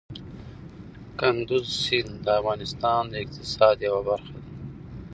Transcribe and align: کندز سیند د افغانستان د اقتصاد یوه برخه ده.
کندز 1.19 1.65
سیند 1.83 2.13
د 2.25 2.27
افغانستان 2.39 3.01
د 3.09 3.13
اقتصاد 3.23 3.75
یوه 3.87 4.01
برخه 4.09 4.29
ده. 4.35 4.41